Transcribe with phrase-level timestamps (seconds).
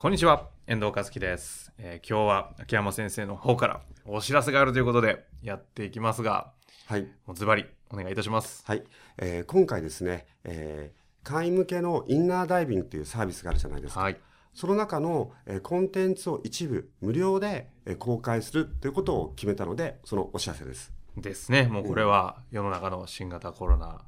[0.00, 6.52] こんにちは、遠藤和樹です、えー今日は秋山先生の方からお知らせがあるということでやっていきますが、
[6.86, 8.62] はい、もうズバリお願いいたします。
[8.64, 8.84] はい
[9.16, 14.02] えー今回ですね、えー会員向けのインナーダイビングというサービスがあるじゃないですか。
[14.02, 14.20] はい。
[14.54, 20.92] その中の、えーコンテンツを一部無料で、えー公開するということを決めたので、そのお知らせです。
[21.16, 21.64] ですね。
[21.64, 24.02] もうこれは世の中の新型コロナ、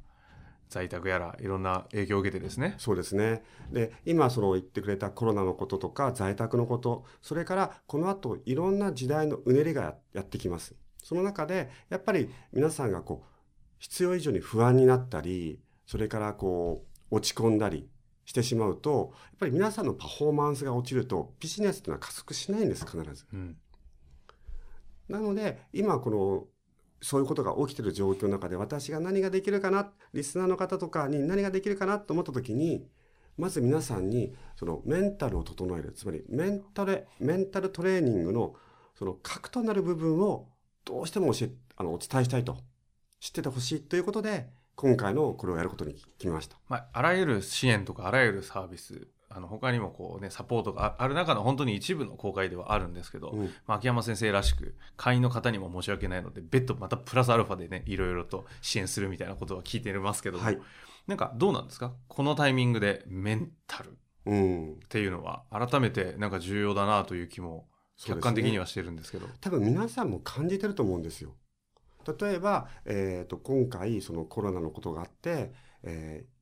[0.71, 2.75] 在宅やらいろんな影響を受けてですね。
[2.77, 3.43] そうですね。
[3.71, 10.73] で、今その言ってくれたコロナのこととか在宅のこと、それからこの後いろんな時代のうねりがやってきます。
[11.03, 13.27] その中でやっぱり皆さんがこう
[13.79, 17.89] 必要以上に不安になったり、それからこう落ち込んだり
[18.23, 23.25] してしまうと、やっぱり皆さんのパフォーマンスが落ちるとビジネスっていうのは加速しないんです、必ず。
[23.33, 23.57] うん。
[25.09, 26.47] なので、今この、
[27.01, 32.87] そういうことが起きてる状況の中で私が何ができるかな、リスナーの方とかに何ができるかなと思った時に、
[33.37, 38.55] まず皆さんにそのメンタルを整える、つまりメンタル、メンタルトレーニングの
[38.95, 40.49] その核となる部分を
[40.85, 42.57] どうしても教え、あの、お伝えしたいと、
[43.19, 46.57] 知っててほしいということで、今回のこれをやることに決めました。
[46.67, 60.59] まあ、あらゆる支援とかあらゆるサービス、あの他にもこうね、サポートがあある中の本当に一部の公開ではあるんですけど、うんまあ、秋山先生らしく会員の方にも申し訳ないので別途またプラスアルファでねいろいろと支援するみたいなことは聞いてますけども、はい
[61.07, 61.93] なんかどうなんですか？
[62.07, 63.91] このタイミングでメンタルっ
[64.27, 64.79] うん。
[64.87, 71.35] ていうのは改めてなんか重要だなという気も客観的にはしてるんですけど多分皆さんも感じてると思うんですよ。
[72.19, 75.53] 例えば、えー、と今回そのコロナのことがあって、
[75.83, 76.40] えー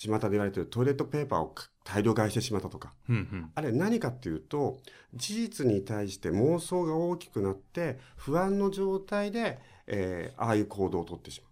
[0.00, 4.78] 巷で言われているトイレットペーパーを大量買いしてしまったとかうんうんあれ何かっていうと
[5.14, 11.50] 事実に対して妄想が大きくなって不安の状態で、えーああいう行動をとってしまう。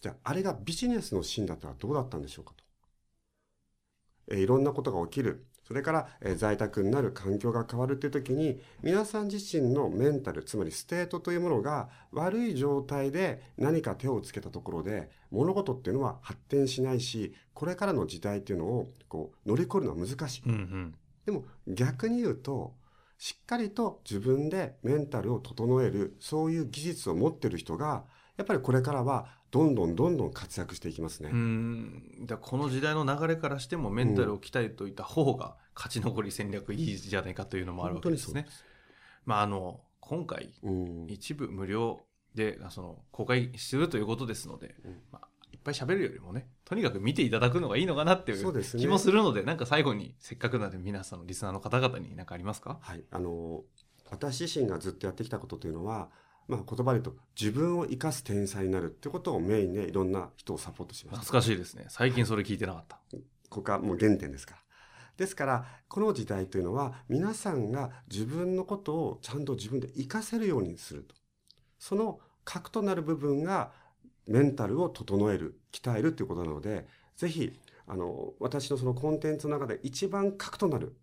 [0.00, 2.64] じゃああれがビジネスのシーンだったらどうだったんでしょうかと。
[4.28, 5.46] えーいろんなことが起きる。
[5.70, 20.42] それから、えー在宅になる環境が変わるっていう時に、皆さん自身のメンタル、つまりステートというものが悪い状態で何か手をつけたところで、物事っていうのは発展しないし、これからの時代っていうのをこう乗り越えるのは難しい。
[20.44, 22.74] うんうんでも逆に言うと、
[23.16, 28.06] しっかりと自分でメンタルを整える、そういう技術を持ってる人が、
[28.40, 31.28] やっぱりこれからはどんどんどんどん活躍していきますね。
[31.30, 38.46] うーんこの時代の流れからしてもメンタルを鍛えておいた方が勝ち残り戦略いいじゃないかというのもあるわけですね。
[39.26, 41.06] まああの今回うん。
[41.08, 42.00] 一部無料
[42.34, 52.78] でその公開するということですので、うんまあ、いっぱい喋るよりもねとにかく見ていただくのがいいのかなっていう気もするのでなんか最後にせっかくなので皆さんのリスナーの方々に何かありますか？
[52.80, 53.04] はい。
[53.10, 53.64] あの、
[54.10, 56.08] 私自身がずっとやってきたことというのは、
[56.50, 61.20] まあ言葉で言うと自分を生かす天才になるってことをメインでいろんな人をサポートしました。
[61.22, 62.98] 懐かしいですね最近それ聞いてなかった
[63.48, 64.60] ここがもう原点ですから。
[65.20, 71.14] ですから、この時代というのは、皆さんが自分のことをちゃんと自分で活かせるようにすると。
[71.78, 73.72] その核となる部分が、
[74.26, 77.52] メンタルを整える、鍛えるということなので、ぜひ、
[77.86, 80.96] あの、私のそのコンテンツの中で一番核となる、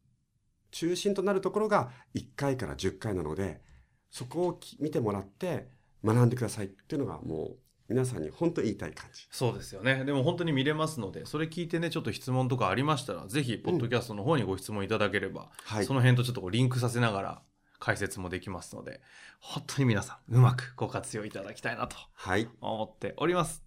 [0.72, 3.62] 中心となるところが1回から10回なので、
[4.10, 5.68] そこをき見てもらって
[6.04, 7.58] 学んでくださいっていうのがもう
[7.90, 9.28] 皆さんに本当に言いたい感じ。
[9.32, 17.42] そうですよねでも本当に見れますのでそれ聞いてねちょっと質問とかありましたらぜひポッドキャストの方にご質問いただければ、はいその辺とちょっとこうリンクさせながら
[17.80, 19.02] 解説もできますので
[19.40, 22.50] 本当に皆さんうまくご活用いただきたいなとはい。
[22.60, 23.64] 思っております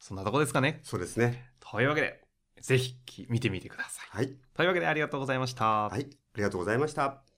[0.00, 1.50] そんなとこですかねそうですね。
[1.60, 2.20] というわけで
[2.60, 4.34] ぜひき見てみてくださいはい。
[4.54, 6.02] というわけでありがとうございました、はい。
[6.10, 7.31] ありがとうございました。